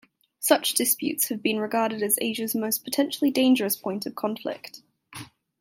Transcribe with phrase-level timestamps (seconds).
[0.39, 4.81] Such disputes have been regarded as Asia's most potentially dangerous point of conflict.